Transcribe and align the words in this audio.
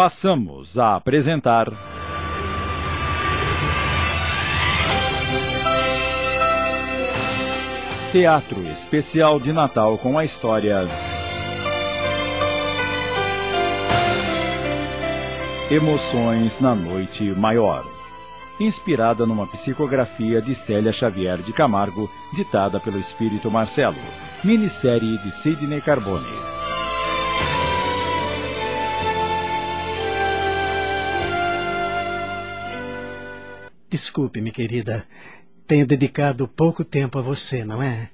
passamos 0.00 0.78
a 0.78 0.94
apresentar. 0.94 1.70
Teatro 8.10 8.62
Especial 8.70 9.38
de 9.38 9.52
Natal 9.52 9.98
com 9.98 10.18
a 10.18 10.24
história. 10.24 10.88
Emoções 15.70 16.58
na 16.60 16.74
Noite 16.74 17.24
Maior. 17.32 17.84
Inspirada 18.58 19.26
numa 19.26 19.46
psicografia 19.46 20.40
de 20.40 20.54
Célia 20.54 20.94
Xavier 20.94 21.42
de 21.42 21.52
Camargo, 21.52 22.10
ditada 22.32 22.80
pelo 22.80 22.98
espírito 22.98 23.50
Marcelo. 23.50 24.00
Minissérie 24.42 25.18
de 25.18 25.30
Sidney 25.30 25.82
Carbone. 25.82 26.49
Desculpe-me, 33.90 34.52
querida. 34.52 35.04
Tenho 35.66 35.84
dedicado 35.84 36.46
pouco 36.46 36.84
tempo 36.84 37.18
a 37.18 37.22
você, 37.22 37.64
não 37.64 37.82
é? 37.82 38.08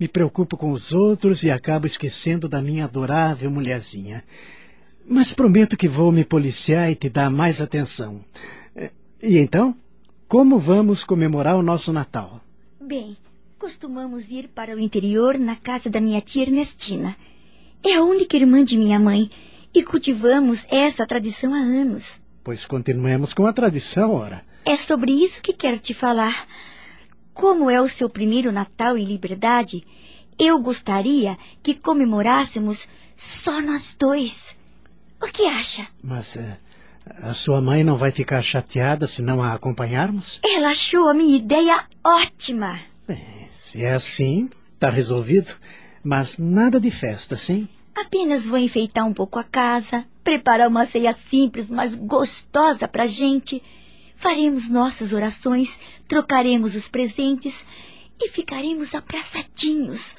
Me 0.00 0.08
preocupo 0.08 0.56
com 0.56 0.72
os 0.72 0.92
outros 0.92 1.42
e 1.42 1.50
acabo 1.50 1.86
esquecendo 1.86 2.48
da 2.48 2.62
minha 2.62 2.84
adorável 2.84 3.50
mulherzinha. 3.50 4.24
Mas 5.06 5.30
prometo 5.30 5.76
que 5.76 5.86
vou 5.86 6.10
me 6.10 6.24
policiar 6.24 6.90
e 6.90 6.94
te 6.94 7.10
dar 7.10 7.30
mais 7.30 7.60
atenção. 7.60 8.24
E 9.22 9.36
então? 9.36 9.76
Como 10.26 10.58
vamos 10.58 11.04
comemorar 11.04 11.56
o 11.56 11.62
nosso 11.62 11.92
Natal? 11.92 12.40
Bem, 12.80 13.16
costumamos 13.58 14.30
ir 14.30 14.48
para 14.48 14.74
o 14.74 14.80
interior 14.80 15.38
na 15.38 15.54
casa 15.54 15.90
da 15.90 16.00
minha 16.00 16.22
tia 16.22 16.44
Ernestina. 16.44 17.14
É 17.84 17.94
a 17.94 18.02
única 18.02 18.38
irmã 18.38 18.64
de 18.64 18.78
minha 18.78 18.98
mãe 18.98 19.30
e 19.74 19.82
cultivamos 19.82 20.66
essa 20.70 21.06
tradição 21.06 21.52
há 21.52 21.58
anos. 21.58 22.20
Pois 22.42 22.64
continuemos 22.64 23.34
com 23.34 23.46
a 23.46 23.52
tradição, 23.52 24.12
ora. 24.12 24.42
É 24.64 24.76
sobre 24.76 25.12
isso 25.12 25.42
que 25.42 25.52
quero 25.52 25.78
te 25.78 25.92
falar. 25.92 26.46
Como 27.34 27.70
é 27.70 27.80
o 27.80 27.88
seu 27.88 28.08
primeiro 28.08 28.50
Natal 28.50 28.96
em 28.96 29.04
liberdade, 29.04 29.84
eu 30.38 30.58
gostaria 30.58 31.36
que 31.62 31.74
comemorássemos 31.74 32.88
só 33.16 33.60
nós 33.60 33.94
dois. 33.98 34.56
O 35.20 35.26
que 35.26 35.46
acha? 35.46 35.86
Mas 36.02 36.36
é, 36.36 36.58
a 37.22 37.34
sua 37.34 37.60
mãe 37.60 37.84
não 37.84 37.96
vai 37.96 38.10
ficar 38.10 38.40
chateada 38.40 39.06
se 39.06 39.20
não 39.20 39.42
a 39.42 39.52
acompanharmos? 39.52 40.40
Ela 40.44 40.68
achou 40.68 41.08
a 41.08 41.14
minha 41.14 41.36
ideia 41.36 41.84
ótima. 42.02 42.80
É, 43.08 43.46
se 43.48 43.84
é 43.84 43.92
assim, 43.92 44.48
está 44.74 44.88
resolvido. 44.88 45.52
Mas 46.02 46.38
nada 46.38 46.80
de 46.80 46.90
festa, 46.90 47.36
sim? 47.36 47.68
Apenas 47.94 48.44
vou 48.44 48.58
enfeitar 48.58 49.06
um 49.06 49.14
pouco 49.14 49.38
a 49.38 49.44
casa, 49.44 50.04
preparar 50.22 50.68
uma 50.68 50.86
ceia 50.86 51.14
simples, 51.14 51.68
mas 51.68 51.94
gostosa 51.94 52.88
pra 52.88 53.06
gente 53.06 53.62
faremos 54.16 54.68
nossas 54.68 55.12
orações, 55.12 55.78
trocaremos 56.08 56.74
os 56.74 56.88
presentes 56.88 57.64
e 58.20 58.28
ficaremos 58.28 58.94
abraçadinhos, 58.94 60.14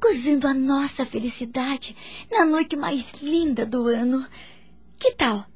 gozando 0.00 0.46
a 0.46 0.54
nossa 0.54 1.04
felicidade 1.04 1.96
na 2.30 2.44
noite 2.44 2.76
mais 2.76 3.12
linda 3.22 3.64
do 3.64 3.86
ano. 3.86 4.26
Que 4.98 5.12
tal? 5.12 5.46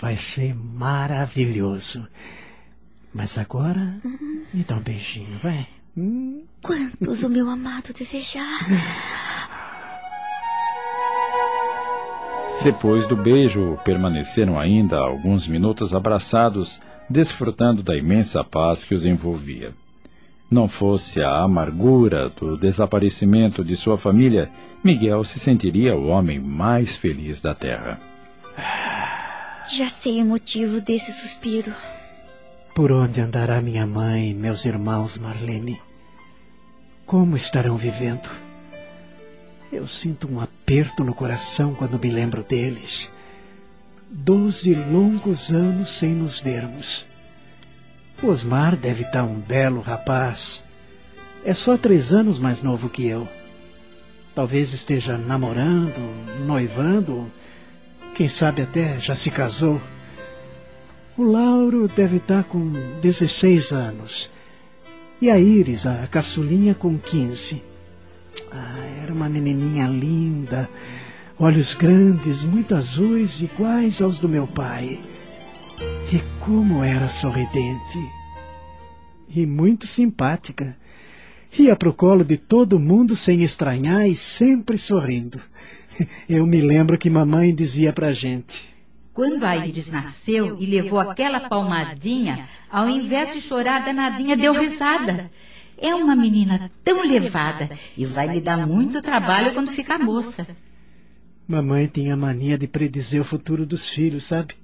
Vai 0.00 0.16
ser 0.16 0.54
maravilhoso. 0.54 2.06
Mas 3.12 3.36
agora, 3.36 4.00
uhum. 4.04 4.46
me 4.54 4.64
dá 4.64 4.76
um 4.76 4.80
beijinho, 4.80 5.36
vai. 5.38 5.66
Hum. 5.96 6.44
Quantos 6.62 7.22
o 7.22 7.28
meu 7.28 7.48
amado 7.48 7.92
desejar. 7.92 8.60
Depois 12.62 13.06
do 13.06 13.16
beijo, 13.16 13.78
permaneceram 13.84 14.58
ainda 14.58 14.98
alguns 14.98 15.46
minutos 15.46 15.94
abraçados 15.94 16.80
desfrutando 17.10 17.82
da 17.82 17.96
imensa 17.96 18.44
paz 18.44 18.84
que 18.84 18.94
os 18.94 19.04
envolvia. 19.04 19.72
Não 20.48 20.68
fosse 20.68 21.20
a 21.20 21.42
amargura 21.42 22.28
do 22.28 22.56
desaparecimento 22.56 23.64
de 23.64 23.76
sua 23.76 23.98
família, 23.98 24.48
Miguel 24.82 25.24
se 25.24 25.38
sentiria 25.38 25.96
o 25.96 26.06
homem 26.06 26.38
mais 26.38 26.96
feliz 26.96 27.42
da 27.42 27.54
terra. 27.54 28.00
Já 29.68 29.88
sei 29.88 30.22
o 30.22 30.26
motivo 30.26 30.80
desse 30.80 31.12
suspiro. 31.12 31.74
Por 32.74 32.90
onde 32.92 33.20
andará 33.20 33.60
minha 33.60 33.86
mãe 33.86 34.30
e 34.30 34.34
meus 34.34 34.64
irmãos, 34.64 35.18
Marlene? 35.18 35.80
Como 37.04 37.36
estarão 37.36 37.76
vivendo? 37.76 38.28
Eu 39.72 39.86
sinto 39.86 40.28
um 40.30 40.40
aperto 40.40 41.04
no 41.04 41.14
coração 41.14 41.74
quando 41.74 41.98
me 41.98 42.10
lembro 42.10 42.42
deles. 42.42 43.12
Doze 44.12 44.74
longos 44.74 45.50
anos 45.50 45.90
sem 45.90 46.10
nos 46.10 46.40
vermos. 46.40 47.06
Osmar 48.20 48.74
deve 48.74 49.04
estar 49.04 49.22
um 49.22 49.38
belo 49.38 49.80
rapaz. 49.80 50.64
É 51.44 51.54
só 51.54 51.78
três 51.78 52.12
anos 52.12 52.36
mais 52.36 52.60
novo 52.60 52.88
que 52.88 53.06
eu. 53.06 53.28
Talvez 54.34 54.72
esteja 54.72 55.16
namorando, 55.16 56.00
noivando, 56.44 57.30
quem 58.16 58.28
sabe 58.28 58.62
até 58.62 58.98
já 58.98 59.14
se 59.14 59.30
casou. 59.30 59.80
O 61.16 61.22
Lauro 61.22 61.86
deve 61.86 62.16
estar 62.16 62.42
com 62.42 62.72
16 63.00 63.70
anos. 63.70 64.32
E 65.22 65.30
a 65.30 65.38
Iris, 65.38 65.86
a 65.86 66.08
caçulinha, 66.08 66.74
com 66.74 66.98
15. 66.98 67.62
Ah, 68.50 68.74
era 69.04 69.12
uma 69.12 69.28
menininha 69.28 69.86
linda, 69.86 70.68
olhos 71.40 71.72
grandes, 71.72 72.44
muito 72.44 72.74
azuis, 72.74 73.40
iguais 73.40 74.02
aos 74.02 74.20
do 74.20 74.28
meu 74.28 74.46
pai. 74.46 75.00
E 76.12 76.18
como 76.38 76.84
era 76.84 77.08
sorridente! 77.08 77.98
E 79.34 79.46
muito 79.46 79.86
simpática. 79.86 80.76
Ia 81.58 81.74
pro 81.74 81.94
colo 81.94 82.24
de 82.24 82.36
todo 82.36 82.78
mundo 82.78 83.16
sem 83.16 83.42
estranhar 83.42 84.06
e 84.06 84.14
sempre 84.14 84.76
sorrindo. 84.76 85.40
Eu 86.28 86.46
me 86.46 86.60
lembro 86.60 86.98
que 86.98 87.08
mamãe 87.08 87.54
dizia 87.54 87.92
pra 87.92 88.12
gente. 88.12 88.68
Quando 89.14 89.42
a 89.44 89.56
Iris 89.56 89.88
nasceu 89.88 90.58
e 90.60 90.66
levou 90.66 91.00
aquela 91.00 91.48
palmadinha, 91.48 92.48
ao 92.70 92.88
invés 92.88 93.32
de 93.32 93.40
chorar, 93.40 93.84
danadinha 93.84 94.36
deu 94.36 94.52
risada. 94.52 95.30
É 95.78 95.94
uma 95.94 96.14
menina 96.14 96.70
tão 96.84 97.02
levada 97.02 97.70
e 97.96 98.04
vai 98.04 98.28
lhe 98.28 98.40
dar 98.40 98.66
muito 98.66 99.00
trabalho 99.00 99.54
quando 99.54 99.72
ficar 99.72 99.98
moça. 99.98 100.46
Mamãe 101.50 101.88
tinha 101.88 102.16
mania 102.16 102.56
de 102.56 102.68
predizer 102.68 103.20
o 103.20 103.24
futuro 103.24 103.66
dos 103.66 103.88
filhos, 103.88 104.22
sabe? 104.22 104.54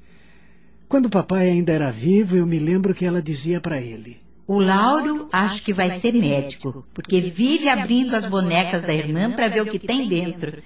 Quando 0.88 1.06
o 1.06 1.10
papai 1.10 1.50
ainda 1.50 1.72
era 1.72 1.90
vivo, 1.90 2.36
eu 2.36 2.46
me 2.46 2.60
lembro 2.60 2.94
que 2.94 3.04
ela 3.04 3.20
dizia 3.20 3.60
para 3.60 3.80
ele: 3.80 4.20
O 4.46 4.60
Lauro 4.60 5.28
acho 5.32 5.64
que 5.64 5.72
vai 5.72 5.98
ser 5.98 6.12
médico, 6.12 6.86
porque 6.94 7.20
vive 7.20 7.68
abrindo 7.68 8.14
as 8.14 8.24
bonecas 8.26 8.82
da 8.82 8.94
irmã 8.94 9.32
para 9.32 9.48
ver 9.48 9.62
o 9.62 9.66
que 9.68 9.80
tem 9.80 10.06
dentro. 10.06 10.62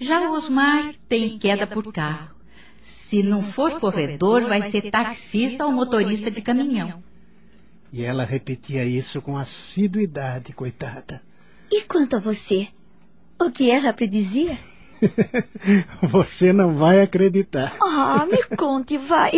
Já 0.00 0.28
o 0.28 0.32
Osmar 0.32 0.94
tem 1.08 1.38
queda 1.38 1.64
por 1.64 1.92
carro. 1.92 2.34
Se 2.80 3.22
não 3.22 3.44
for 3.44 3.78
corredor, 3.78 4.42
vai 4.42 4.68
ser 4.68 4.90
taxista 4.90 5.64
ou 5.64 5.70
motorista 5.70 6.28
de 6.28 6.42
caminhão. 6.42 7.00
E 7.92 8.04
ela 8.04 8.24
repetia 8.24 8.84
isso 8.84 9.22
com 9.22 9.36
assiduidade, 9.36 10.52
coitada. 10.52 11.22
E 11.70 11.82
quanto 11.82 12.16
a 12.16 12.18
você? 12.18 12.66
O 13.40 13.48
que 13.48 13.70
ela 13.70 13.92
predizia? 13.92 14.58
Você 16.02 16.52
não 16.52 16.74
vai 16.74 17.00
acreditar. 17.00 17.76
Ah, 17.82 18.26
me 18.30 18.56
conte, 18.56 18.96
vai. 18.98 19.32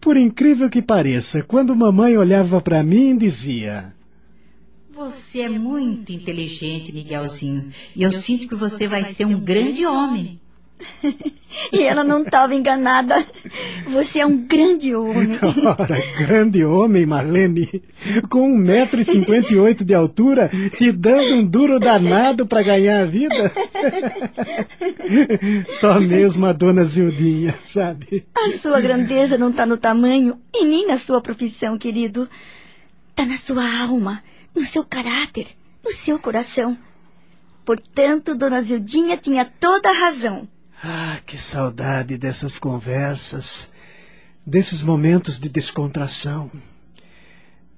Por 0.00 0.16
incrível 0.16 0.70
que 0.70 0.80
pareça, 0.80 1.42
quando 1.42 1.76
mamãe 1.76 2.16
olhava 2.16 2.60
para 2.60 2.82
mim, 2.82 3.16
dizia: 3.16 3.94
Você 4.92 5.42
é 5.42 5.48
muito 5.48 6.12
inteligente, 6.12 6.92
Miguelzinho, 6.92 7.70
e 7.94 8.02
eu 8.02 8.12
sinto 8.12 8.48
que 8.48 8.54
você 8.54 8.86
vai 8.86 9.04
ser 9.04 9.26
um 9.26 9.38
grande 9.38 9.84
homem. 9.84 10.40
e 11.72 11.82
ela 11.82 12.02
não 12.04 12.22
estava 12.22 12.54
enganada. 12.54 13.24
Você 13.88 14.20
é 14.20 14.26
um 14.26 14.36
grande 14.36 14.94
homem. 14.94 15.38
Ora, 15.64 16.02
grande 16.18 16.64
homem, 16.64 17.06
Marlene. 17.06 17.82
Com 18.28 18.50
um 18.50 18.56
metro 18.56 19.00
e 19.00 19.04
cinquenta 19.04 19.52
e 19.52 19.58
oito 19.58 19.84
de 19.84 19.94
altura 19.94 20.50
e 20.80 20.92
dando 20.92 21.34
um 21.36 21.44
duro 21.44 21.78
danado 21.78 22.46
para 22.46 22.62
ganhar 22.62 23.02
a 23.02 23.06
vida. 23.06 23.52
Só 25.68 26.00
mesmo 26.00 26.46
a 26.46 26.52
dona 26.52 26.84
Zildinha, 26.84 27.56
sabe? 27.62 28.26
A 28.34 28.52
sua 28.52 28.80
grandeza 28.80 29.36
não 29.36 29.50
está 29.50 29.66
no 29.66 29.76
tamanho 29.76 30.38
e 30.54 30.64
nem 30.64 30.86
na 30.86 30.96
sua 30.96 31.20
profissão, 31.20 31.78
querido. 31.78 32.28
Está 33.10 33.26
na 33.26 33.36
sua 33.36 33.82
alma, 33.82 34.22
no 34.54 34.64
seu 34.64 34.84
caráter, 34.84 35.46
no 35.84 35.92
seu 35.92 36.18
coração. 36.18 36.76
Portanto, 37.64 38.34
dona 38.34 38.62
Zildinha 38.62 39.16
tinha 39.16 39.44
toda 39.44 39.90
a 39.90 39.92
razão. 39.92 40.48
Ah, 40.82 41.18
que 41.26 41.36
saudade 41.36 42.16
dessas 42.16 42.58
conversas, 42.58 43.70
desses 44.46 44.82
momentos 44.82 45.38
de 45.38 45.46
descontração. 45.46 46.50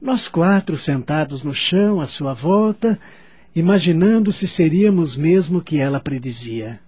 Nós 0.01 0.29
quatro 0.29 0.77
sentados 0.77 1.43
no 1.43 1.53
chão 1.53 2.01
à 2.01 2.07
sua 2.07 2.33
volta, 2.33 3.01
imaginando 3.57 4.31
se 4.31 4.47
seríamos 4.47 5.17
mesmo 5.17 5.59
o 5.59 5.63
que 5.63 5.79
ela 5.79 5.99
predizia. 5.99 6.81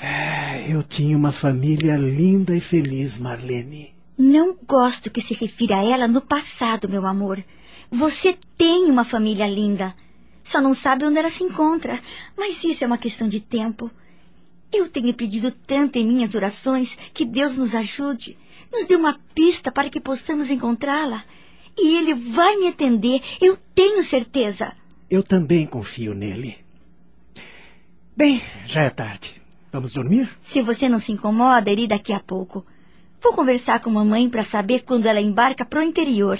É, 0.00 0.72
eu 0.72 0.84
tinha 0.84 1.16
uma 1.16 1.32
família 1.32 1.96
linda 1.96 2.54
e 2.56 2.60
feliz, 2.60 3.18
Marlene. 3.18 3.92
Não 4.16 4.56
gosto 4.64 5.10
que 5.10 5.20
se 5.20 5.34
refira 5.34 5.76
a 5.76 5.84
ela 5.84 6.06
no 6.06 6.20
passado, 6.20 6.88
meu 6.88 7.04
amor. 7.04 7.42
Você 7.90 8.38
tem 8.56 8.88
uma 8.88 9.04
família 9.04 9.48
linda. 9.48 9.92
Só 10.44 10.60
não 10.60 10.72
sabe 10.72 11.04
onde 11.04 11.18
ela 11.18 11.30
se 11.30 11.42
encontra. 11.42 12.00
Mas 12.36 12.62
isso 12.62 12.84
é 12.84 12.86
uma 12.86 12.98
questão 12.98 13.26
de 13.26 13.40
tempo. 13.40 13.90
Eu 14.72 14.88
tenho 14.88 15.12
pedido 15.12 15.50
tanto 15.50 15.98
em 15.98 16.06
minhas 16.06 16.34
orações 16.34 16.96
que 17.12 17.24
Deus 17.24 17.56
nos 17.56 17.74
ajude, 17.74 18.38
nos 18.72 18.86
dê 18.86 18.96
uma 18.96 19.20
pista 19.34 19.70
para 19.70 19.90
que 19.90 20.00
possamos 20.00 20.50
encontrá-la. 20.50 21.24
E 21.78 21.96
Ele 21.96 22.14
vai 22.14 22.56
me 22.56 22.68
atender, 22.68 23.20
eu 23.40 23.58
tenho 23.74 24.02
certeza. 24.02 24.74
Eu 25.10 25.22
também 25.22 25.66
confio 25.66 26.14
nele. 26.14 26.56
Bem, 28.16 28.42
já 28.64 28.82
é 28.82 28.90
tarde. 28.90 29.42
Vamos 29.70 29.92
dormir? 29.92 30.30
Se 30.42 30.62
você 30.62 30.88
não 30.88 30.98
se 30.98 31.12
incomoda, 31.12 31.70
irei 31.70 31.88
daqui 31.88 32.12
a 32.12 32.20
pouco. 32.20 32.64
Vou 33.22 33.32
conversar 33.32 33.80
com 33.80 33.90
mamãe 33.90 34.28
para 34.28 34.44
saber 34.44 34.82
quando 34.84 35.06
ela 35.06 35.20
embarca 35.20 35.64
para 35.64 35.80
o 35.80 35.82
interior. 35.82 36.38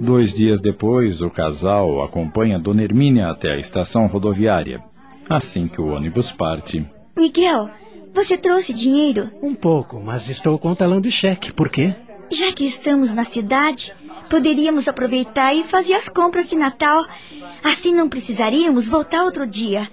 Dois 0.00 0.32
dias 0.32 0.62
depois, 0.62 1.20
o 1.20 1.28
casal 1.28 2.02
acompanha 2.02 2.58
Dona 2.58 2.82
Hermínia 2.82 3.28
até 3.28 3.52
a 3.52 3.58
estação 3.58 4.06
rodoviária. 4.06 4.82
Assim 5.28 5.68
que 5.68 5.78
o 5.78 5.88
ônibus 5.88 6.32
parte. 6.32 6.84
Miguel, 7.14 7.68
você 8.14 8.38
trouxe 8.38 8.72
dinheiro? 8.72 9.30
Um 9.42 9.54
pouco, 9.54 10.00
mas 10.00 10.30
estou 10.30 10.58
com 10.58 10.72
o 10.72 11.10
cheque. 11.10 11.52
Por 11.52 11.68
quê? 11.68 11.94
Já 12.30 12.50
que 12.52 12.64
estamos 12.64 13.14
na 13.14 13.24
cidade, 13.24 13.92
poderíamos 14.30 14.88
aproveitar 14.88 15.54
e 15.54 15.64
fazer 15.64 15.92
as 15.92 16.08
compras 16.08 16.48
de 16.48 16.56
Natal. 16.56 17.04
Assim 17.62 17.94
não 17.94 18.08
precisaríamos 18.08 18.88
voltar 18.88 19.22
outro 19.22 19.46
dia. 19.46 19.86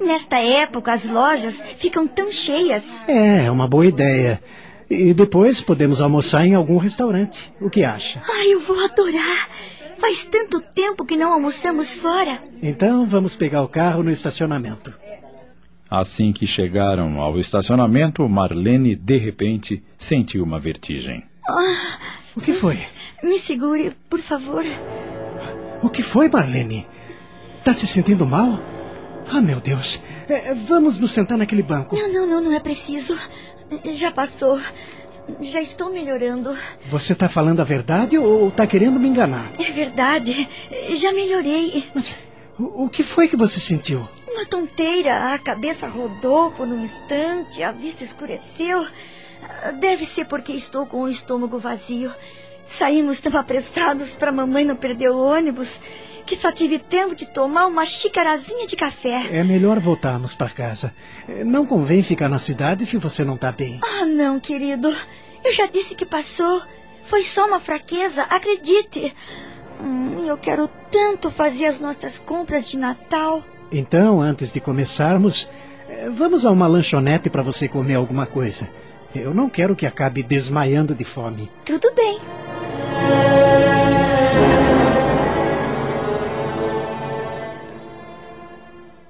Nesta 0.00 0.38
época, 0.38 0.92
as 0.92 1.08
lojas 1.08 1.60
ficam 1.76 2.06
tão 2.06 2.30
cheias. 2.30 2.84
É, 3.08 3.46
é 3.46 3.50
uma 3.50 3.66
boa 3.66 3.84
ideia. 3.84 4.40
E 4.90 5.12
depois 5.12 5.60
podemos 5.60 6.00
almoçar 6.00 6.46
em 6.46 6.54
algum 6.54 6.78
restaurante. 6.78 7.52
O 7.60 7.68
que 7.68 7.84
acha? 7.84 8.20
Ai, 8.30 8.52
eu 8.54 8.60
vou 8.60 8.82
adorar. 8.84 9.48
Faz 9.98 10.24
tanto 10.24 10.60
tempo 10.60 11.04
que 11.04 11.16
não 11.16 11.32
almoçamos 11.32 11.94
fora. 11.96 12.40
Então 12.62 13.06
vamos 13.06 13.34
pegar 13.36 13.62
o 13.62 13.68
carro 13.68 14.02
no 14.02 14.10
estacionamento. 14.10 14.92
Assim 15.90 16.32
que 16.32 16.46
chegaram 16.46 17.20
ao 17.20 17.38
estacionamento, 17.38 18.26
Marlene, 18.28 18.94
de 18.94 19.16
repente, 19.16 19.82
sentiu 19.98 20.42
uma 20.44 20.58
vertigem. 20.60 21.24
Ah, 21.48 21.98
O 22.36 22.40
que 22.40 22.52
foi? 22.52 22.78
me 23.22 23.38
segure, 23.38 23.92
por 24.08 24.20
favor. 24.20 24.64
O 25.82 25.88
que 25.88 26.02
foi, 26.02 26.28
Marlene? 26.28 26.86
Tá 27.64 27.72
se 27.74 27.86
sentindo 27.86 28.26
mal? 28.26 28.60
Ah, 29.30 29.40
meu 29.40 29.60
Deus. 29.60 30.00
É, 30.28 30.54
vamos 30.54 30.98
nos 30.98 31.10
sentar 31.10 31.36
naquele 31.38 31.62
banco. 31.62 31.96
Não, 31.96 32.12
não, 32.12 32.26
não, 32.26 32.40
não 32.44 32.52
é 32.52 32.60
preciso. 32.60 33.18
Já 33.94 34.10
passou. 34.10 34.60
Já 35.40 35.60
estou 35.60 35.90
melhorando. 35.90 36.56
Você 36.86 37.14
tá 37.14 37.28
falando 37.28 37.60
a 37.60 37.64
verdade 37.64 38.18
ou 38.18 38.50
tá 38.50 38.66
querendo 38.66 38.98
me 38.98 39.08
enganar? 39.08 39.52
É 39.58 39.70
verdade. 39.70 40.48
Já 40.96 41.12
melhorei. 41.12 41.84
Mas 41.94 42.16
o, 42.58 42.84
o 42.84 42.88
que 42.88 43.02
foi 43.02 43.28
que 43.28 43.36
você 43.36 43.60
sentiu? 43.60 44.08
Uma 44.26 44.46
tonteira. 44.46 45.34
A 45.34 45.38
cabeça 45.38 45.86
rodou 45.86 46.50
por 46.52 46.66
um 46.66 46.82
instante, 46.82 47.62
a 47.62 47.70
vista 47.70 48.02
escureceu. 48.02 48.86
Deve 49.78 50.06
ser 50.06 50.26
porque 50.26 50.52
estou 50.52 50.86
com 50.86 51.02
o 51.02 51.08
estômago 51.08 51.58
vazio. 51.58 52.12
Saímos 52.66 53.20
tão 53.20 53.38
apressados 53.38 54.10
para 54.10 54.32
mamãe 54.32 54.64
não 54.64 54.76
perder 54.76 55.10
o 55.10 55.18
ônibus 55.18 55.80
que 56.28 56.36
só 56.36 56.52
tive 56.52 56.78
tempo 56.78 57.14
de 57.14 57.26
tomar 57.26 57.66
uma 57.66 57.86
xicarazinha 57.86 58.66
de 58.66 58.76
café. 58.76 59.28
É 59.32 59.42
melhor 59.42 59.80
voltarmos 59.80 60.34
para 60.34 60.50
casa. 60.50 60.94
É, 61.26 61.42
Não 61.42 61.64
convém 61.66 62.02
ficar 62.02 62.28
na 62.28 62.38
cidade 62.38 62.84
se 62.84 62.98
você 62.98 63.24
não 63.24 63.36
tá 63.36 63.50
bem. 63.50 63.80
Ah, 63.82 64.04
não, 64.04 64.38
querido. 64.38 64.94
Eu 65.42 65.52
já 65.52 65.66
disse 65.66 65.94
que 65.94 66.04
passou. 66.04 66.62
Foi 67.04 67.22
só 67.22 67.46
uma 67.46 67.58
fraqueza, 67.58 68.22
acredite. 68.24 69.14
Hum, 69.80 70.26
eu 70.26 70.36
quero 70.36 70.68
tanto 70.90 71.30
fazer 71.30 71.66
as 71.66 71.80
nossas 71.80 72.18
compras 72.18 72.68
de 72.68 72.76
Natal. 72.76 73.42
Então, 73.72 74.20
antes 74.20 74.52
de 74.52 74.60
começarmos, 74.60 75.50
eh, 75.88 76.10
vamos 76.10 76.44
a 76.44 76.50
uma 76.50 76.66
lanchonete 76.66 77.30
para 77.30 77.42
você 77.42 77.66
comer 77.66 77.94
alguma 77.94 78.26
coisa. 78.26 78.68
Eu 79.14 79.32
não 79.32 79.48
quero 79.48 79.74
que 79.74 79.86
acabe 79.86 80.22
desmaiando 80.22 80.94
de 80.94 81.04
fome. 81.04 81.50
Tudo 81.64 81.90
bem. 81.94 82.18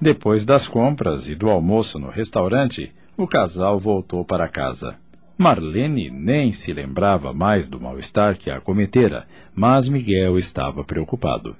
Depois 0.00 0.44
das 0.44 0.68
compras 0.68 1.28
e 1.28 1.34
do 1.34 1.50
almoço 1.50 1.98
no 1.98 2.08
restaurante, 2.08 2.92
o 3.16 3.26
casal 3.26 3.78
voltou 3.78 4.24
para 4.24 4.48
casa. 4.48 4.96
Marlene 5.36 6.10
nem 6.10 6.52
se 6.52 6.72
lembrava 6.72 7.32
mais 7.32 7.68
do 7.68 7.80
mal-estar 7.80 8.36
que 8.36 8.50
a 8.50 8.56
acometera, 8.56 9.26
mas 9.54 9.88
Miguel 9.88 10.38
estava 10.38 10.84
preocupado. 10.84 11.56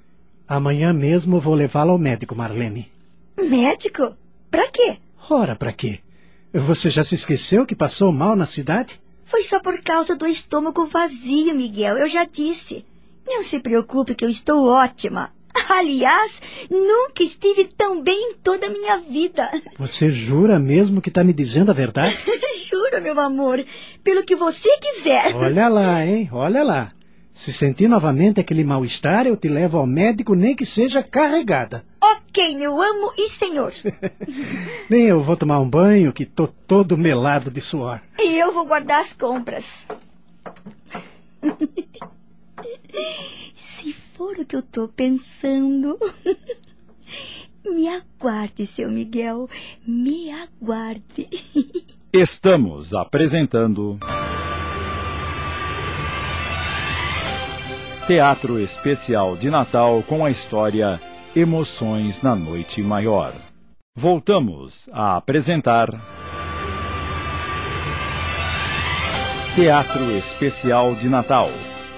Amanhã 0.46 0.92
mesmo 0.92 1.40
vou 1.40 1.54
levá-la 1.54 1.92
ao 1.92 1.98
médico, 1.98 2.34
Marlene. 2.34 2.90
Médico? 3.36 4.16
Pra 4.50 4.68
quê? 4.70 4.98
Ora, 5.30 5.54
para 5.54 5.72
quê? 5.72 6.00
Você 6.52 6.88
já 6.88 7.04
se 7.04 7.14
esqueceu 7.14 7.66
que 7.66 7.76
passou 7.76 8.10
mal 8.10 8.34
na 8.34 8.46
cidade? 8.46 9.00
Foi 9.24 9.42
só 9.42 9.60
por 9.60 9.82
causa 9.82 10.16
do 10.16 10.26
estômago 10.26 10.86
vazio, 10.86 11.54
Miguel. 11.54 11.98
Eu 11.98 12.08
já 12.08 12.24
disse. 12.24 12.84
Não 13.26 13.42
se 13.42 13.60
preocupe 13.60 14.14
que 14.14 14.24
eu 14.24 14.28
estou 14.28 14.66
ótima. 14.66 15.30
Aliás, 15.68 16.40
nunca 16.70 17.22
estive 17.22 17.64
tão 17.76 18.02
bem 18.02 18.32
em 18.32 18.34
toda 18.34 18.66
a 18.66 18.70
minha 18.70 18.98
vida. 18.98 19.50
Você 19.78 20.10
jura 20.10 20.58
mesmo 20.58 21.00
que 21.00 21.08
está 21.08 21.24
me 21.24 21.32
dizendo 21.32 21.70
a 21.70 21.74
verdade? 21.74 22.16
Juro, 22.68 23.00
meu 23.00 23.18
amor. 23.18 23.64
Pelo 24.04 24.24
que 24.24 24.36
você 24.36 24.68
quiser. 24.78 25.34
Olha 25.34 25.68
lá, 25.68 26.04
hein? 26.04 26.28
Olha 26.32 26.62
lá. 26.62 26.88
Se 27.32 27.52
sentir 27.52 27.86
novamente 27.88 28.40
aquele 28.40 28.64
mal-estar, 28.64 29.24
eu 29.26 29.36
te 29.36 29.46
levo 29.48 29.78
ao 29.78 29.86
médico, 29.86 30.34
nem 30.34 30.56
que 30.56 30.66
seja 30.66 31.04
carregada. 31.04 31.84
Ok, 32.00 32.56
meu 32.56 32.82
amo 32.82 33.12
e 33.16 33.28
senhor. 33.28 33.72
Nem 34.90 35.02
eu 35.02 35.22
vou 35.22 35.36
tomar 35.36 35.60
um 35.60 35.70
banho, 35.70 36.12
que 36.12 36.26
tô 36.26 36.48
todo 36.48 36.98
melado 36.98 37.48
de 37.48 37.60
suor. 37.60 38.00
E 38.18 38.36
eu 38.36 38.52
vou 38.52 38.66
guardar 38.66 39.02
as 39.02 39.12
compras. 39.12 39.64
Se 43.56 43.94
for 44.18 44.36
o 44.36 44.44
que 44.44 44.56
eu 44.56 44.62
tô 44.62 44.88
pensando. 44.88 45.96
Me 47.64 47.86
aguarde, 47.88 48.66
seu 48.66 48.90
Miguel. 48.90 49.48
Me 49.86 50.30
aguarde. 50.32 51.28
Estamos 52.12 52.92
apresentando. 52.92 53.96
Teatro 58.08 58.58
Especial 58.58 59.36
de 59.36 59.50
Natal 59.50 60.02
com 60.02 60.24
a 60.24 60.30
história 60.30 61.00
Emoções 61.36 62.20
na 62.20 62.34
Noite 62.34 62.82
Maior. 62.82 63.32
Voltamos 63.94 64.88
a 64.92 65.16
apresentar. 65.16 65.90
Teatro 69.54 70.10
Especial 70.16 70.94
de 70.96 71.08
Natal 71.08 71.48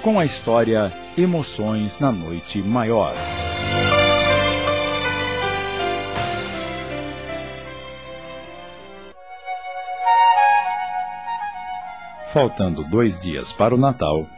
com 0.02 0.18
a 0.18 0.24
história 0.24 0.99
Emoções 1.18 1.98
na 1.98 2.12
Noite 2.12 2.62
Maior. 2.62 3.14
Faltando 12.32 12.84
dois 12.84 13.18
dias 13.18 13.52
para 13.52 13.74
o 13.74 13.78
Natal, 13.78 14.28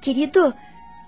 Querido, 0.00 0.54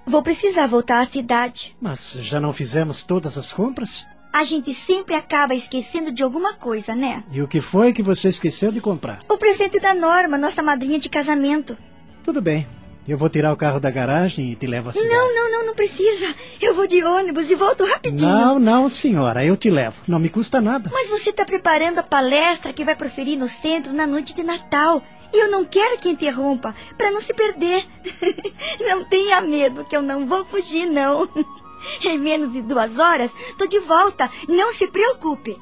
vou 0.04 0.22
precisar 0.22 0.66
voltar 0.66 1.00
à 1.00 1.06
cidade. 1.06 1.74
Mas 1.80 2.12
já 2.20 2.40
não 2.40 2.52
fizemos 2.52 3.04
todas 3.04 3.38
as 3.38 3.52
compras? 3.52 4.06
A 4.32 4.44
gente 4.44 4.74
sempre 4.74 5.14
acaba 5.14 5.54
esquecendo 5.54 6.10
de 6.10 6.22
alguma 6.22 6.54
coisa, 6.54 6.94
né? 6.94 7.22
E 7.30 7.40
o 7.40 7.48
que 7.48 7.60
foi 7.60 7.92
que 7.92 8.02
você 8.02 8.28
esqueceu 8.28 8.72
de 8.72 8.80
comprar? 8.80 9.20
O 9.30 9.38
presente 9.38 9.78
da 9.78 9.94
Norma, 9.94 10.36
nossa 10.36 10.62
madrinha 10.62 10.98
de 10.98 11.08
casamento. 11.08 11.76
Tudo 12.24 12.42
bem. 12.42 12.66
Eu 13.06 13.18
vou 13.18 13.28
tirar 13.28 13.52
o 13.52 13.56
carro 13.56 13.80
da 13.80 13.90
garagem 13.90 14.52
e 14.52 14.54
te 14.56 14.66
levo 14.66 14.90
à 14.90 14.92
cidade. 14.92 15.10
Não, 15.10 15.34
não, 15.34 15.50
não, 15.50 15.66
não 15.66 15.74
precisa. 15.74 16.32
Eu 16.60 16.74
vou 16.74 16.86
de 16.86 17.02
ônibus 17.02 17.50
e 17.50 17.54
volto 17.56 17.84
rapidinho. 17.84 18.30
Não, 18.30 18.58
não, 18.60 18.88
senhora. 18.88 19.44
Eu 19.44 19.56
te 19.56 19.68
levo. 19.70 19.96
Não 20.06 20.20
me 20.20 20.28
custa 20.28 20.60
nada. 20.60 20.88
Mas 20.92 21.08
você 21.08 21.30
está 21.30 21.44
preparando 21.44 21.98
a 21.98 22.02
palestra 22.02 22.72
que 22.72 22.84
vai 22.84 22.94
proferir 22.94 23.36
no 23.36 23.48
centro 23.48 23.92
na 23.92 24.06
noite 24.06 24.34
de 24.34 24.44
Natal. 24.44 25.02
E 25.34 25.42
eu 25.44 25.50
não 25.50 25.64
quero 25.64 25.98
que 25.98 26.10
interrompa, 26.10 26.74
para 26.96 27.10
não 27.10 27.20
se 27.20 27.32
perder. 27.32 27.84
não 28.80 29.04
tenha 29.04 29.40
medo, 29.40 29.84
que 29.84 29.96
eu 29.96 30.02
não 30.02 30.26
vou 30.26 30.44
fugir, 30.44 30.86
não. 30.86 31.28
Em 32.04 32.18
menos 32.18 32.52
de 32.52 32.62
duas 32.62 32.96
horas, 32.98 33.32
tô 33.58 33.66
de 33.66 33.80
volta. 33.80 34.30
Não 34.46 34.72
se 34.72 34.86
preocupe. 34.88 35.56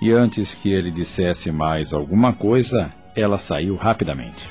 e 0.00 0.12
antes 0.12 0.54
que 0.54 0.70
ele 0.70 0.90
dissesse 0.92 1.50
mais 1.50 1.92
alguma 1.92 2.32
coisa, 2.32 2.92
ela 3.16 3.38
saiu 3.38 3.74
rapidamente. 3.74 4.46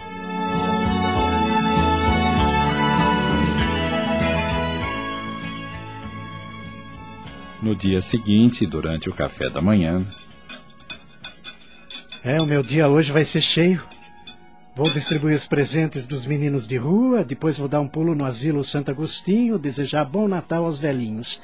No 7.65 7.73
dia 7.73 7.99
seguinte, 7.99 8.63
durante 8.67 9.09
o 9.09 9.13
café 9.13 9.49
da 9.49 9.59
manhã. 9.59 10.05
É, 12.23 12.39
o 12.39 12.45
meu 12.45 12.61
dia 12.61 12.87
hoje 12.87 13.11
vai 13.11 13.25
ser 13.25 13.41
cheio. 13.41 13.81
Vou 14.75 14.87
distribuir 14.91 15.35
os 15.35 15.47
presentes 15.47 16.05
dos 16.05 16.27
meninos 16.27 16.67
de 16.67 16.77
rua, 16.77 17.23
depois 17.23 17.57
vou 17.57 17.67
dar 17.67 17.81
um 17.81 17.87
pulo 17.87 18.13
no 18.13 18.23
asilo 18.23 18.63
Santo 18.63 18.91
Agostinho, 18.91 19.57
desejar 19.57 20.05
bom 20.05 20.27
Natal 20.27 20.63
aos 20.63 20.77
velhinhos. 20.77 21.41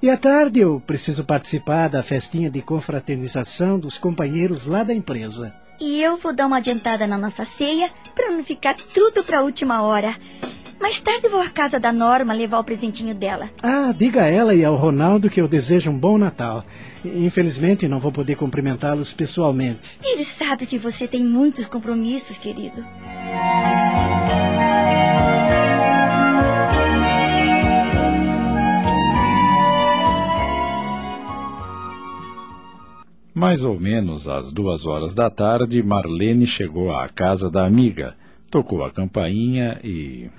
E 0.00 0.08
à 0.08 0.16
tarde 0.16 0.60
eu 0.60 0.78
preciso 0.78 1.24
participar 1.24 1.88
da 1.88 2.00
festinha 2.00 2.48
de 2.48 2.62
confraternização 2.62 3.76
dos 3.76 3.98
companheiros 3.98 4.66
lá 4.66 4.84
da 4.84 4.94
empresa. 4.94 5.52
E 5.80 6.00
eu 6.00 6.16
vou 6.16 6.32
dar 6.32 6.46
uma 6.46 6.58
adiantada 6.58 7.08
na 7.08 7.18
nossa 7.18 7.44
ceia 7.44 7.90
para 8.14 8.30
não 8.30 8.44
ficar 8.44 8.76
tudo 8.94 9.24
para 9.24 9.40
a 9.40 9.42
última 9.42 9.82
hora. 9.82 10.14
Mais 10.80 11.00
tarde 11.00 11.28
vou 11.28 11.40
à 11.40 11.48
casa 11.48 11.80
da 11.80 11.92
Norma 11.92 12.34
levar 12.34 12.58
o 12.58 12.64
presentinho 12.64 13.14
dela. 13.14 13.50
Ah, 13.62 13.92
diga 13.96 14.22
a 14.22 14.26
ela 14.28 14.54
e 14.54 14.64
ao 14.64 14.76
Ronaldo 14.76 15.30
que 15.30 15.40
eu 15.40 15.48
desejo 15.48 15.90
um 15.90 15.98
bom 15.98 16.18
Natal. 16.18 16.64
Infelizmente 17.04 17.88
não 17.88 17.98
vou 17.98 18.12
poder 18.12 18.36
cumprimentá-los 18.36 19.12
pessoalmente. 19.12 19.98
Ele 20.04 20.24
sabe 20.24 20.66
que 20.66 20.78
você 20.78 21.08
tem 21.08 21.24
muitos 21.24 21.66
compromissos, 21.66 22.38
querido. 22.38 22.84
Mais 33.34 33.62
ou 33.62 33.78
menos 33.78 34.26
às 34.26 34.50
duas 34.50 34.86
horas 34.86 35.14
da 35.14 35.28
tarde, 35.28 35.82
Marlene 35.82 36.46
chegou 36.46 36.94
à 36.94 37.06
casa 37.06 37.50
da 37.50 37.66
amiga, 37.66 38.16
tocou 38.50 38.84
a 38.84 38.90
campainha 38.90 39.80
e. 39.82 40.30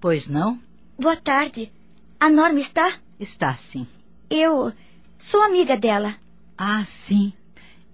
Pois 0.00 0.26
não? 0.26 0.60
Boa 0.98 1.16
tarde. 1.16 1.72
A 2.18 2.30
Norma 2.30 2.60
está? 2.60 2.98
Está 3.18 3.54
sim. 3.54 3.86
Eu 4.30 4.72
sou 5.18 5.42
amiga 5.42 5.76
dela. 5.76 6.16
Ah, 6.56 6.84
sim. 6.84 7.32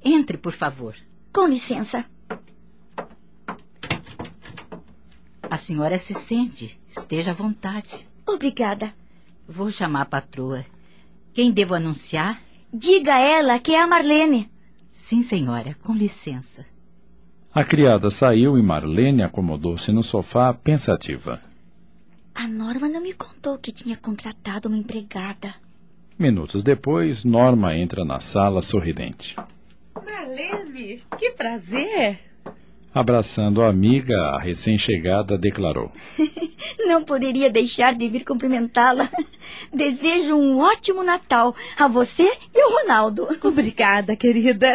Entre, 0.04 0.36
por 0.36 0.52
favor. 0.52 0.94
Com 1.32 1.46
licença. 1.46 2.04
A 5.50 5.56
senhora 5.56 5.98
se 5.98 6.14
sente. 6.14 6.80
Esteja 6.88 7.32
à 7.32 7.34
vontade. 7.34 8.08
Obrigada. 8.26 8.94
Vou 9.46 9.70
chamar 9.70 10.02
a 10.02 10.06
patroa. 10.06 10.64
Quem 11.34 11.52
devo 11.52 11.74
anunciar? 11.74 12.40
Diga 12.72 13.14
a 13.14 13.20
ela 13.20 13.58
que 13.58 13.74
é 13.74 13.80
a 13.80 13.86
Marlene. 13.86 14.50
Sim, 14.88 15.22
senhora. 15.22 15.76
Com 15.82 15.94
licença. 15.94 16.64
A 17.54 17.62
criada 17.64 18.08
saiu 18.08 18.56
e 18.56 18.62
Marlene 18.62 19.22
acomodou-se 19.22 19.92
no 19.92 20.02
sofá, 20.02 20.54
pensativa. 20.54 21.38
A 22.34 22.48
Norma 22.48 22.88
não 22.88 23.02
me 23.02 23.12
contou 23.12 23.58
que 23.58 23.70
tinha 23.70 23.94
contratado 23.94 24.68
uma 24.68 24.78
empregada. 24.78 25.54
Minutos 26.18 26.64
depois, 26.64 27.24
Norma 27.24 27.76
entra 27.76 28.06
na 28.06 28.20
sala 28.20 28.62
sorridente. 28.62 29.36
Marlene, 29.94 31.02
que 31.18 31.30
prazer! 31.32 32.31
Abraçando 32.94 33.62
a 33.62 33.68
amiga, 33.68 34.18
a 34.18 34.38
recém-chegada 34.38 35.38
declarou: 35.38 35.90
Não 36.86 37.02
poderia 37.02 37.48
deixar 37.48 37.94
de 37.94 38.06
vir 38.06 38.22
cumprimentá-la. 38.22 39.08
Desejo 39.72 40.36
um 40.36 40.58
ótimo 40.58 41.02
Natal 41.02 41.56
a 41.78 41.88
você 41.88 42.30
e 42.54 42.60
ao 42.60 42.70
Ronaldo. 42.70 43.26
Obrigada, 43.42 44.14
querida. 44.14 44.74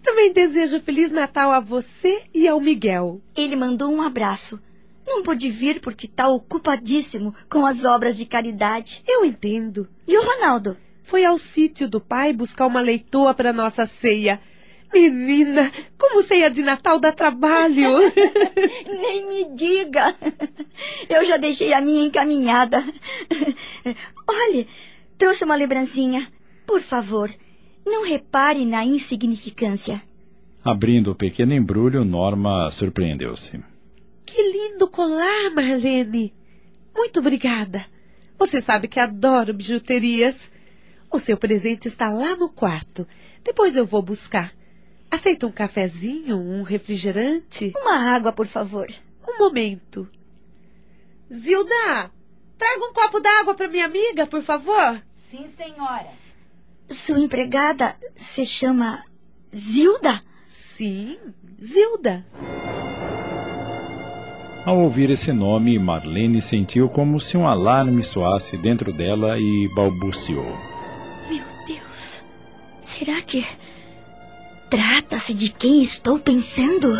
Também 0.00 0.32
desejo 0.32 0.80
Feliz 0.80 1.10
Natal 1.10 1.50
a 1.50 1.58
você 1.58 2.22
e 2.32 2.46
ao 2.46 2.60
Miguel. 2.60 3.20
Ele 3.36 3.56
mandou 3.56 3.92
um 3.92 4.00
abraço. 4.00 4.60
Não 5.04 5.22
pôde 5.22 5.50
vir 5.50 5.80
porque 5.80 6.06
está 6.06 6.28
ocupadíssimo 6.28 7.34
com 7.50 7.66
as 7.66 7.84
obras 7.84 8.16
de 8.16 8.24
caridade. 8.24 9.02
Eu 9.06 9.24
entendo. 9.24 9.88
E 10.06 10.16
o 10.16 10.24
Ronaldo? 10.24 10.76
Foi 11.02 11.24
ao 11.24 11.36
sítio 11.36 11.88
do 11.88 12.00
pai 12.00 12.32
buscar 12.32 12.66
uma 12.66 12.80
leitoa 12.80 13.34
para 13.34 13.52
nossa 13.52 13.84
ceia. 13.84 14.40
Menina, 14.94 15.72
como 15.98 16.22
ceia 16.22 16.48
de 16.48 16.62
Natal 16.62 17.00
dá 17.00 17.10
trabalho. 17.10 17.98
Nem 18.86 19.28
me 19.28 19.56
diga. 19.56 20.14
Eu 21.08 21.24
já 21.24 21.36
deixei 21.36 21.72
a 21.72 21.80
minha 21.80 22.06
encaminhada. 22.06 22.84
Olhe, 24.26 24.68
trouxe 25.18 25.44
uma 25.44 25.56
lembrancinha. 25.56 26.30
Por 26.64 26.80
favor, 26.80 27.28
não 27.84 28.04
repare 28.04 28.64
na 28.64 28.84
insignificância. 28.84 30.00
Abrindo 30.64 31.10
o 31.10 31.14
pequeno 31.14 31.52
embrulho, 31.52 32.04
Norma 32.04 32.70
surpreendeu-se. 32.70 33.60
Que 34.24 34.40
lindo 34.40 34.88
colar, 34.88 35.50
Marlene. 35.54 36.32
Muito 36.94 37.18
obrigada. 37.18 37.84
Você 38.38 38.60
sabe 38.60 38.86
que 38.86 39.00
adoro 39.00 39.52
bijuterias. 39.52 40.50
O 41.12 41.18
seu 41.18 41.36
presente 41.36 41.88
está 41.88 42.08
lá 42.08 42.36
no 42.36 42.48
quarto. 42.48 43.06
Depois 43.42 43.76
eu 43.76 43.84
vou 43.84 44.00
buscar. 44.00 44.52
Aceita 45.14 45.46
um 45.46 45.52
cafezinho, 45.52 46.36
um 46.36 46.64
refrigerante? 46.64 47.72
Uma 47.76 48.16
água, 48.16 48.32
por 48.32 48.48
favor. 48.48 48.88
Um 49.28 49.38
momento. 49.38 50.08
Zilda, 51.32 52.10
traga 52.58 52.84
um 52.84 52.92
copo 52.92 53.20
d'água 53.20 53.54
para 53.54 53.68
minha 53.68 53.86
amiga, 53.86 54.26
por 54.26 54.42
favor. 54.42 55.00
Sim, 55.30 55.46
senhora. 55.56 56.08
Sua 56.88 57.20
empregada 57.20 57.94
se 58.16 58.44
chama 58.44 59.04
Zilda? 59.54 60.20
Sim, 60.44 61.16
Zilda. 61.62 62.26
Ao 64.66 64.76
ouvir 64.80 65.10
esse 65.10 65.32
nome, 65.32 65.78
Marlene 65.78 66.42
sentiu 66.42 66.88
como 66.88 67.20
se 67.20 67.36
um 67.36 67.46
alarme 67.46 68.02
soasse 68.02 68.56
dentro 68.56 68.92
dela 68.92 69.38
e 69.38 69.68
balbuciou. 69.76 70.58
Meu 71.28 71.44
Deus, 71.68 72.20
será 72.84 73.22
que 73.22 73.46
trata-se 74.74 75.32
de 75.32 75.50
quem 75.50 75.82
estou 75.82 76.18
pensando? 76.18 76.92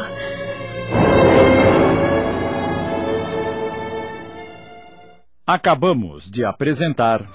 Acabamos 5.45 6.31
de 6.31 6.45
apresentar. 6.45 7.29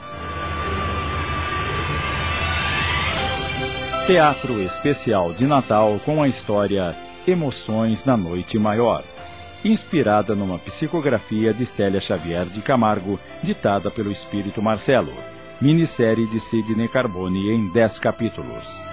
Teatro 4.08 4.62
Especial 4.62 5.34
de 5.34 5.46
Natal 5.46 6.00
com 6.06 6.24
a 6.24 6.28
história 6.30 6.96
Emoções 7.28 8.06
na 8.06 8.16
Noite 8.16 8.58
Maior, 8.58 9.04
inspirada 9.66 10.36
numa 10.36 10.58
psicografia 10.58 11.54
de 11.54 11.66
Célia 11.66 12.00
Xavier 12.00 12.46
de 12.46 12.62
Camargo, 12.62 13.20
ditada 13.44 13.92
pelo 13.92 14.10
Espírito 14.10 14.62
Marcelo, 14.62 15.14
minissérie 15.60 16.28
de 16.28 16.40
Sidney 16.40 16.88
Carbone 16.88 17.50
em 17.50 17.70
10 17.74 18.00
capítulos. 18.00 18.90